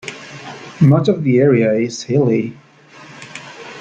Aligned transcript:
Much 0.81 1.07
of 1.09 1.23
the 1.23 1.37
area 1.39 1.73
is 1.75 2.01
hilly. 2.01 2.57